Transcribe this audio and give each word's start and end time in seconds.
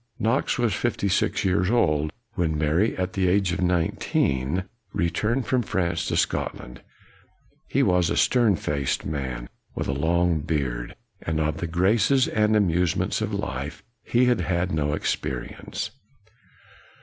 Knox 0.17 0.57
was 0.57 0.73
fifty 0.73 1.07
six 1.07 1.45
years 1.45 1.69
old 1.69 2.11
when 2.33 2.57
Mary, 2.57 2.97
at 2.97 3.13
the 3.13 3.27
age 3.27 3.51
of 3.51 3.61
nineteen, 3.61 4.63
returned 4.93 5.45
from 5.45 5.61
France 5.61 6.07
to 6.07 6.17
Scotland. 6.17 6.81
He 7.67 7.83
was 7.83 8.09
a 8.09 8.17
stern 8.17 8.55
faced 8.55 9.05
man, 9.05 9.47
with 9.75 9.87
a 9.87 9.93
long 9.93 10.39
beard. 10.39 10.95
Of 11.27 11.57
the 11.57 11.67
graces 11.67 12.27
and 12.27 12.55
amusements 12.55 13.21
of 13.21 13.31
life 13.31 13.83
he 14.03 14.25
had 14.25 14.41
had 14.41 14.71
no 14.71 14.93
experience. 14.95 15.91